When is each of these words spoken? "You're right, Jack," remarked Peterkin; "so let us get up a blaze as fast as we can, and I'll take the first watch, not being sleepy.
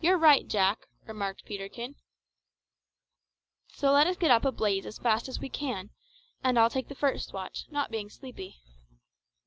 "You're 0.00 0.18
right, 0.18 0.46
Jack," 0.46 0.88
remarked 1.06 1.46
Peterkin; 1.46 1.94
"so 3.68 3.90
let 3.92 4.06
us 4.06 4.18
get 4.18 4.30
up 4.30 4.44
a 4.44 4.52
blaze 4.52 4.84
as 4.84 4.98
fast 4.98 5.26
as 5.26 5.40
we 5.40 5.48
can, 5.48 5.88
and 6.44 6.58
I'll 6.58 6.68
take 6.68 6.88
the 6.88 6.94
first 6.94 7.32
watch, 7.32 7.64
not 7.70 7.90
being 7.90 8.10
sleepy. 8.10 8.56